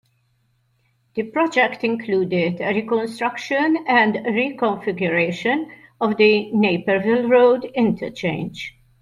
[1.13, 8.75] The project included a reconstruction and reconfiguration of the Naperville Road interchange.